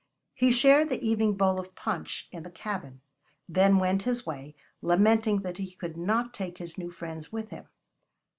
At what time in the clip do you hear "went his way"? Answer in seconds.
3.77-4.55